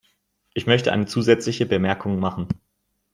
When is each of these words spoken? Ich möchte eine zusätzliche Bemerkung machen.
Ich 0.55 0.65
möchte 0.65 0.91
eine 0.91 1.05
zusätzliche 1.05 1.67
Bemerkung 1.67 2.17
machen. 2.17 2.47